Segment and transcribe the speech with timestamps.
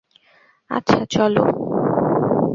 [0.71, 1.43] আচ্ছা, চলো।